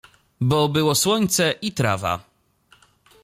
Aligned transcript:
Bo 0.41 0.69
było 0.69 0.95
słońce 0.95 1.51
i 1.61 1.71
trawa. 1.71 2.23